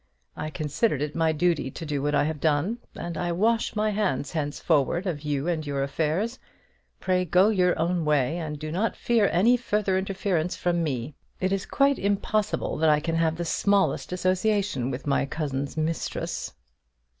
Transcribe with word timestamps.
I 0.35 0.49
considered 0.49 0.99
it 1.03 1.15
my 1.15 1.31
duty 1.31 1.69
to 1.69 1.85
do 1.85 2.01
what 2.01 2.15
I 2.15 2.23
have 2.23 2.39
done, 2.41 2.79
and 2.95 3.15
I 3.19 3.31
wash 3.31 3.75
my 3.75 3.91
hands 3.91 4.31
henceforward 4.31 5.05
of 5.05 5.21
you 5.21 5.47
and 5.47 5.63
your 5.63 5.83
affairs. 5.83 6.39
Pray 6.99 7.23
go 7.23 7.49
your 7.49 7.77
own 7.77 8.03
way, 8.03 8.39
and 8.39 8.57
do 8.57 8.71
not 8.71 8.95
fear 8.95 9.29
any 9.31 9.57
further 9.57 9.99
interference 9.99 10.55
from 10.55 10.81
me. 10.81 11.13
It 11.39 11.53
is 11.53 11.67
quite 11.67 11.99
impossible 11.99 12.77
that 12.77 12.89
I 12.89 12.99
can 12.99 13.13
have 13.17 13.35
the 13.35 13.45
smallest 13.45 14.11
association 14.11 14.89
with 14.89 15.05
my 15.05 15.27
cousin's 15.27 15.77
mistress." 15.77 16.55